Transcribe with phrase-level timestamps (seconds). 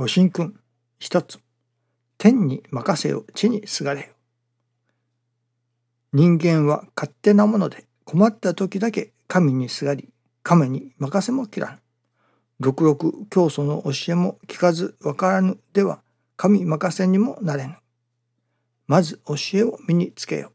[0.00, 0.58] ご神君
[0.98, 1.40] 一つ
[2.16, 4.06] 天に任せよ地にすがれよ。
[6.14, 10.08] 人間は勝手なもので困った時だけ神にすがり
[10.42, 11.78] 神に任せも切らぬ。
[12.60, 16.00] 六六教祖の教えも聞かずわからぬでは
[16.38, 17.76] 神任せにもなれぬ。
[18.86, 20.52] まず教えを身につけよ。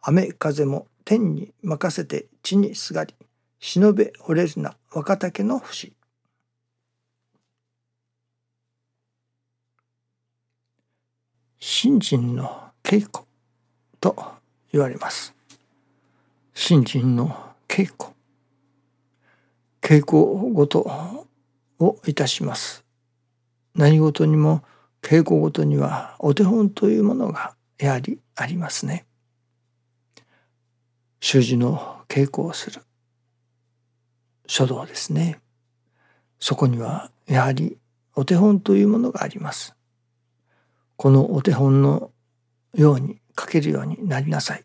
[0.00, 3.16] 雨風も天に任せて地にすがり
[3.58, 5.92] 忍べ折れるな若竹の節。
[11.66, 13.24] 信心の稽古
[13.98, 14.14] と
[14.70, 15.34] 言われます。
[16.52, 18.12] 信心の稽古。
[19.80, 21.26] 稽古ごと
[21.80, 22.84] をいたします。
[23.74, 24.62] 何事にも
[25.00, 29.06] 稽古ごとにはお手本というものがやはりありますね。
[31.20, 32.82] 習字の稽古をする
[34.46, 35.40] 書道ですね。
[36.38, 37.78] そこにはやはり
[38.14, 39.73] お手本というものがあります。
[40.96, 42.10] このお手本の
[42.74, 44.64] ように書けるようになりなさい。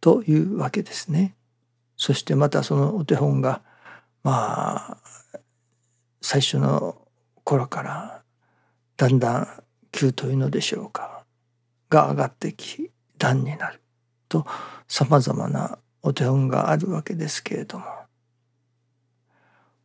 [0.00, 1.34] というわけですね。
[1.96, 3.62] そしてまたそのお手本が
[4.22, 4.98] まあ
[6.20, 7.06] 最初の
[7.44, 8.22] 頃から
[8.96, 9.48] だんだん
[9.92, 11.24] 急というのでしょうか
[11.88, 13.80] が上がってき段になる。
[14.28, 14.46] と
[14.88, 17.84] さまざまなお手本があるわけですけれども。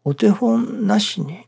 [0.03, 1.45] お手本なしに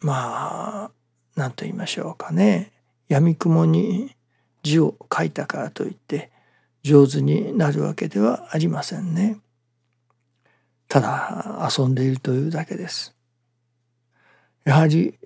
[0.00, 0.90] まあ
[1.34, 2.72] 何と言いましょうかね。
[3.10, 4.14] 闇雲に
[4.62, 6.30] 字を書いたからといって
[6.84, 9.38] 上手になるわけではありませんね。
[10.86, 13.16] ただ遊んでいるというだけです。
[14.64, 15.18] やはり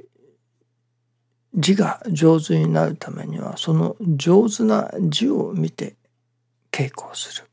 [1.55, 5.96] 字が上手になるためにはその上手な字を見て
[6.70, 7.48] 稽古をする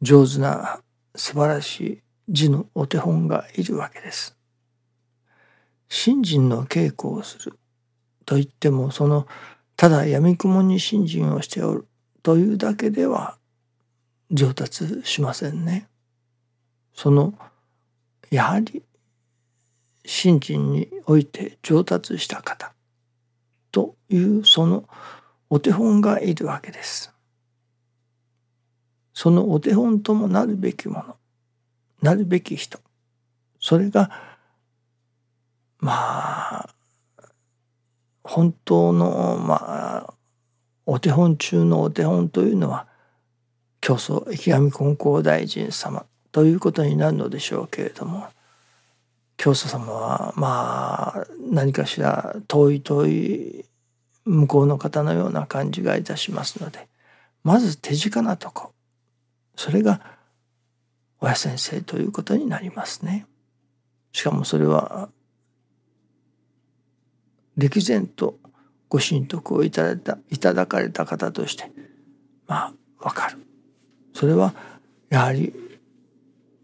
[0.00, 0.80] 上手な
[1.14, 4.38] 素晴らしい字のお手本がいるわけです。
[5.90, 7.58] 信心の稽古をする
[8.28, 9.26] と言ってもその
[9.74, 11.86] ただ闇雲に信心をしておる
[12.22, 13.38] というだけでは
[14.30, 15.88] 上達しませんね。
[16.92, 17.32] その
[18.30, 18.82] やはり
[20.04, 22.74] 信心において上達した方
[23.72, 24.84] というその
[25.48, 27.10] お手本がいるわけです。
[29.14, 31.16] そのお手本ともなるべきもの
[32.02, 32.78] なるべき人
[33.58, 34.10] それが
[35.78, 36.77] まあ
[38.28, 40.14] 本当のまあ
[40.84, 42.86] お手本中のお手本というのは
[43.80, 48.26] 教祖池上金光大臣様ということになるのでしょうけれども
[49.38, 53.64] 教祖様はまあ何かしら遠い遠い
[54.26, 56.86] 向こうの方のような感じがいたしますので
[57.44, 58.72] まず手近なとこ
[59.56, 60.02] それが
[61.20, 63.26] 親先生ということになりますね。
[64.12, 65.08] しかもそれは
[67.58, 68.38] 歴然と
[68.88, 71.70] ご神徳をいただいたいただかれた方として
[72.46, 73.38] まあわかる。
[74.14, 74.54] それは
[75.10, 75.52] やはり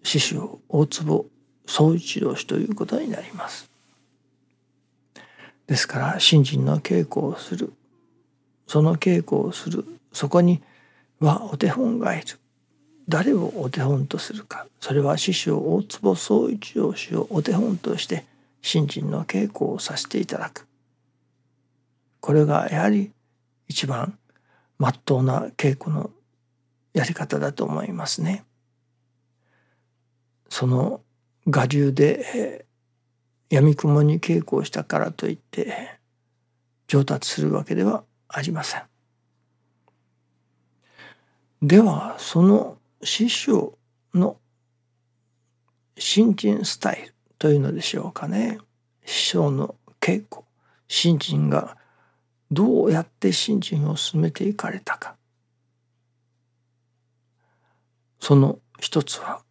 [0.05, 1.27] 師匠大坪
[1.67, 3.69] 宗一郎氏ということになります。
[5.67, 7.73] ですから信心の稽古をする
[8.69, 10.63] その稽古をするそこに
[11.19, 12.39] はお手本がいる。
[13.09, 14.67] 誰をお手本とするか。
[14.81, 18.25] それは師匠大坪宗一郎氏をお手本として
[18.63, 20.67] 信心の稽古をさせていただく。
[22.25, 23.13] これがやはり
[23.69, 24.19] 一番
[24.79, 26.11] まっとうな稽古の
[26.95, 28.47] やり方だと思いますね。
[30.49, 31.03] その
[31.45, 32.65] 我流で
[33.51, 35.99] 闇雲に稽古をしたからといって
[36.87, 38.85] 上達するわけではありません。
[41.61, 43.77] ではその師匠
[44.15, 44.39] の
[45.99, 48.61] 新人スタイルというのでしょうかね
[49.05, 50.41] 師匠の稽古
[50.89, 51.77] 新人が
[52.51, 55.17] どうやって信心を進めていかれたか
[58.21, 59.43] その一つは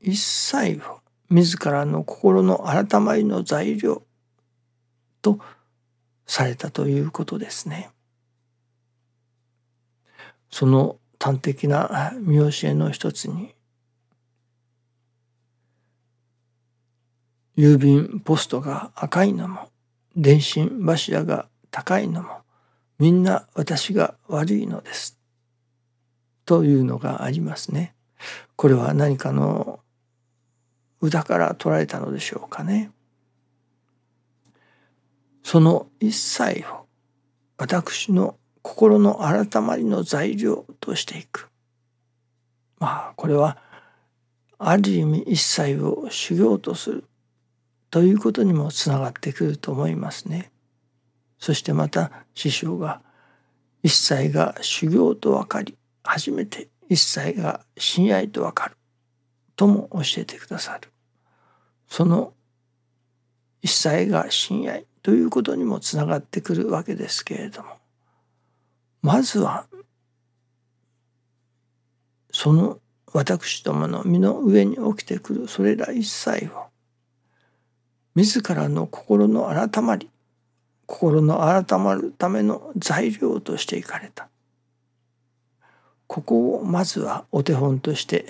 [0.00, 1.00] 一切を
[1.30, 4.02] 自らの心の改まりの材料
[5.20, 5.38] と
[6.26, 7.90] されたということですね。
[10.50, 13.54] その端的な見教えの一つに
[17.56, 19.68] 郵便ポストが赤いのも
[20.20, 22.40] 電信柱が高いのも
[22.98, 25.16] みんな私が悪いのです。
[26.44, 27.94] というのがありますね。
[28.56, 29.78] これは何かの
[31.00, 32.90] 歌から取られたのでしょうかね。
[35.44, 36.86] その一切を
[37.56, 41.48] 私の心の改まりの材料としていく。
[42.80, 43.58] まあこれは
[44.58, 47.04] ある意味一切を修行とする
[47.90, 50.50] ということにもつながってくると思いますね。
[51.38, 53.00] そしてまた師匠が
[53.82, 58.76] 一切が修行と分かり初めて一切が親愛と分かる
[59.56, 60.90] とも教えてくださる。
[61.88, 62.34] その
[63.62, 67.70] 一切が親愛ということにもつながってくるわけですけれども
[69.02, 69.66] まずは
[72.30, 72.78] その
[73.12, 76.67] 私どもの身の上に起きてくるそれら一切を
[78.18, 80.10] 自らの心の改まり
[80.86, 84.28] 心の改まるための材料としていかれた
[86.08, 88.26] ここをまずはお手本として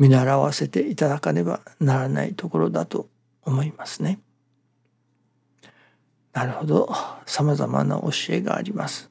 [0.00, 3.08] 見習わせていただかねばならないところだと
[3.44, 4.18] 思いますね。
[6.32, 6.92] なるほど
[7.26, 9.08] さまざまな教えがあります。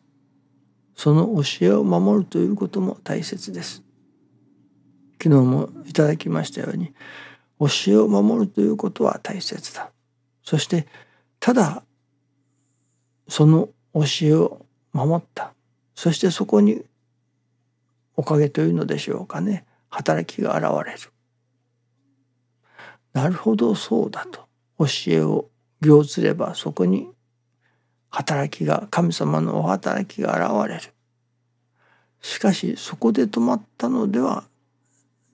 [0.95, 3.81] その教えを守るということも大切です。
[5.23, 6.93] 昨日もいただきましたように
[7.59, 9.91] 教えを守るということは大切だ。
[10.43, 10.87] そして
[11.39, 11.83] ただ
[13.27, 15.53] その教えを守った
[15.93, 16.83] そしてそこに
[18.15, 20.99] おかげというのでしょうかね働きが現れる。
[23.13, 24.47] なるほどそうだと
[24.77, 25.49] 教えを
[25.81, 27.09] 行ずればそこに
[28.09, 30.93] 働きが神様のお働きが現れる。
[32.21, 34.45] しかしそこで止まったのでは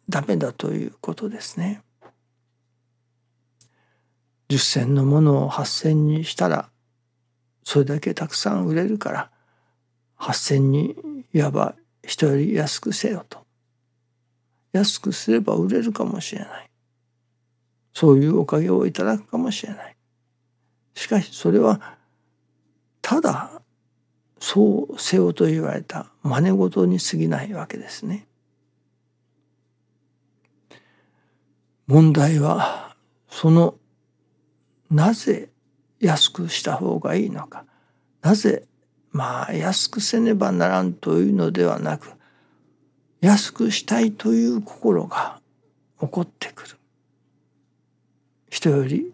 [0.09, 1.81] ダメだということですね。
[4.49, 6.69] 10銭のものを8銭にしたら
[7.63, 9.31] それだけたくさん売れるから
[10.19, 10.95] 8銭に
[11.33, 13.43] いわば人より安くせよと。
[14.71, 16.69] 安くすれば売れるかもしれない。
[17.93, 19.95] そういうおかげをいただくかもしれない。
[20.93, 21.97] しかしそれは
[23.01, 23.61] ただ
[24.39, 28.27] そうせよと言われた真似事に過ぎないわけですね。
[31.87, 32.95] 問題は
[33.29, 33.75] その
[34.89, 35.49] なぜ
[35.99, 37.65] 安くした方がいいのか。
[38.21, 38.65] なぜ
[39.11, 42.11] まあ安くせねばならんというのではなく
[43.21, 45.39] 安くしたいという心が
[45.99, 46.77] 起こってくる。
[48.49, 49.13] 人より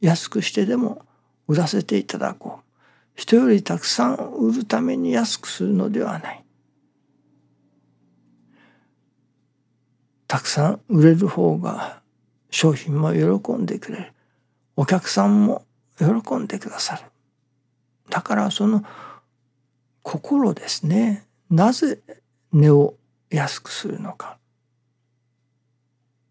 [0.00, 1.02] 安くしてでも
[1.46, 2.70] 売らせていただこう。
[3.14, 6.44] 人よりたくさん売るために安くするのではない。
[10.26, 12.00] たくさん売れる方が
[12.50, 14.12] 商品も喜んでくれる。
[14.80, 15.66] お客さんも
[15.98, 17.02] 喜んでくださる。
[18.08, 18.82] だからその
[20.02, 21.26] 心ですね。
[21.50, 22.00] なぜ
[22.50, 22.94] 値を
[23.28, 24.38] 安くするのか。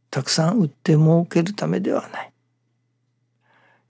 [0.10, 2.34] たくさん売って儲けるためではない。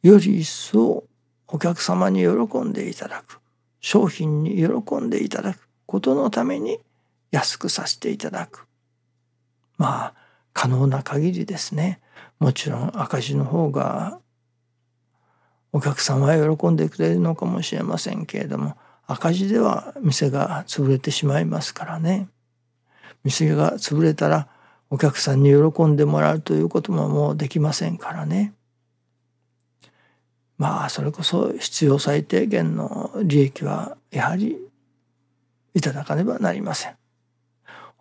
[0.04, 1.06] より一層
[1.48, 3.40] お客様に喜んでいただく。
[3.80, 5.70] 商品に喜んでいただく。
[5.86, 6.82] ことのために
[7.32, 8.68] 安くさせていただく。
[9.78, 10.14] まあ
[10.52, 12.02] 可能な限りですね。
[12.40, 14.20] もちろん赤字の方が
[15.72, 18.76] お客様は喜んでくれるのかもしれませんけれども
[19.06, 22.28] 赤字では店が潰れてしまいますからね。
[23.24, 24.48] 店が潰れたら
[24.90, 28.54] お客さんに喜んでもらうということももうできませんからね。
[30.58, 34.58] まあそれこそ必要最低限の利益はやはり
[35.74, 36.96] いただかねばなりません。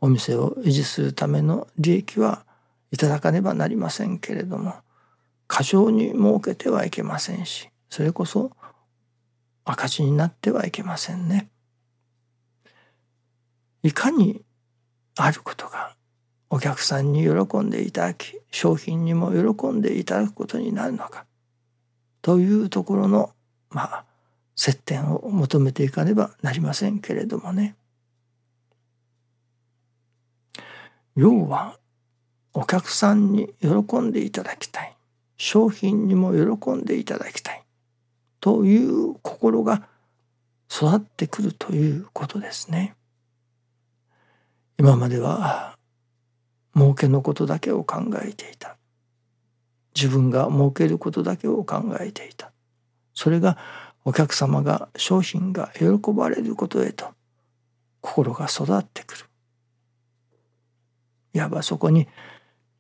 [0.01, 2.45] お店を維持するための利益は
[2.91, 4.75] いただかねばなりませんけれども
[5.49, 8.53] 過剰に儲けてはいけませんしそれこそ
[9.65, 11.51] 赤字になってはいけませんね。
[13.83, 14.43] いかに
[15.17, 15.95] あることが
[16.51, 21.27] お客さんに喜んでいただき商品にも喜んでいただくことになるのか
[22.23, 23.31] というところの
[23.71, 24.05] まあ
[24.57, 27.77] 接点を求めていかねばなりませんけれどもね。
[31.15, 31.79] 要は
[32.55, 34.98] お客さんに喜んでいただきたい
[35.39, 37.63] 商品にも喜んでいただきたい
[38.41, 39.89] という心が
[40.71, 42.95] 育ってくるということですね。
[44.79, 45.77] 今までは
[46.75, 48.77] 儲けのことだけを考えていた。
[49.95, 52.53] 自分が儲けることだけを考えていた。
[53.15, 53.57] それが
[54.05, 57.07] お客様が商品が喜ばれることへと
[58.01, 59.25] 心が育ってくる。
[61.35, 62.09] いわばそこに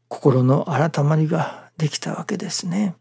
[0.09, 2.95] 心の改まりができたわけですね。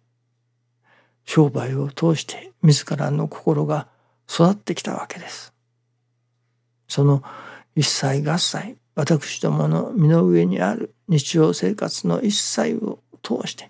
[1.26, 3.88] 商売を通して自らの心が
[4.30, 5.54] 育ってきたわけです。
[6.88, 7.22] その
[7.76, 13.70] 一切合切私どもの身の上にある日常生活の一切を通して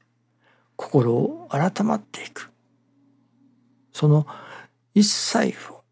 [0.77, 2.49] 心を改まっていく
[3.91, 4.25] その
[4.93, 5.83] 一切を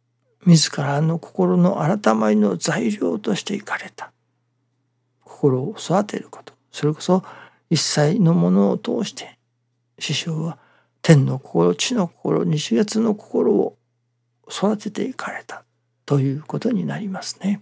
[0.46, 4.12] 自らの心の改まりの材料としていかれた
[5.24, 7.24] 心を育てることそれこそ
[7.70, 9.38] 一切のものを通して
[10.00, 10.58] 師匠は
[11.02, 13.78] 天の心地の心日月の心を
[14.50, 15.64] 育てていかれた
[16.06, 17.62] ということになりますね。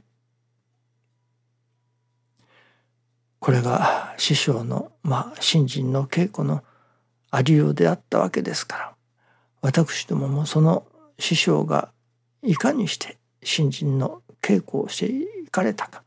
[3.40, 6.64] これが師匠のまあ信心の稽古の
[7.30, 8.94] ありようであったわけですから
[9.62, 10.86] 私どももその
[11.20, 11.92] 師匠が
[12.42, 16.04] いかにして信心の稽古をしていかれたか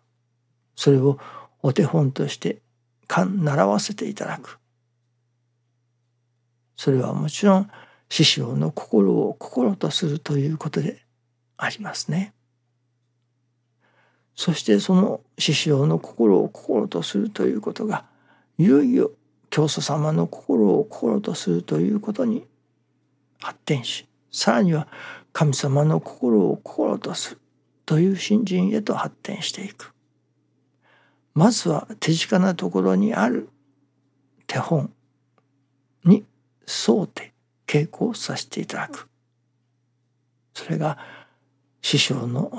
[0.76, 1.19] それを
[1.62, 2.62] お手本として
[3.08, 4.58] 習わせていただく
[6.76, 7.70] それはもちろん
[8.08, 11.02] 師匠の心を心とするということで
[11.56, 12.32] ありますね。
[14.36, 18.04] そしてその師匠の心を心とするということが
[18.58, 19.10] いよいよ
[19.48, 22.46] 教祖様の心を心とするということに
[23.40, 24.88] 発展しさらには
[25.32, 27.40] 神様の心を心とする
[27.86, 29.96] という信心へと発展していく。
[31.37, 33.50] まずは手近なところにある
[34.47, 34.90] 手本
[36.02, 36.25] に
[36.66, 37.35] 沿うて
[37.66, 39.07] 稽古をさせていただく。
[40.55, 40.97] それが
[41.83, 42.50] 師匠の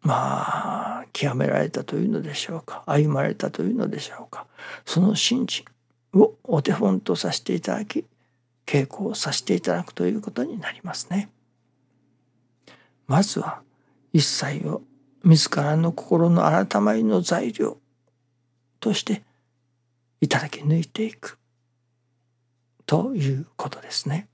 [0.00, 4.48] まあ極められたというのでしょうか歩まれたというのでしょうか
[4.84, 5.64] その信心
[6.14, 8.04] をお手本とさせていただき
[8.66, 11.30] 稽古をさせていただくということになりますね。
[13.06, 13.62] まずは
[14.12, 14.82] 一切を
[15.22, 17.78] 自らの心の改まりの材料
[18.80, 19.22] として
[20.20, 21.38] いただき抜いていく
[22.86, 24.28] ということですね。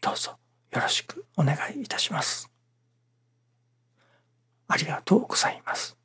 [0.00, 0.32] どうぞ
[0.72, 2.50] よろしくお願いいたします。
[4.68, 5.96] ありがとうございます。